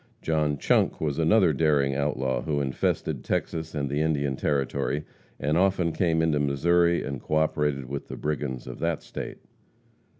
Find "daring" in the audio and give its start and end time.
1.53-1.93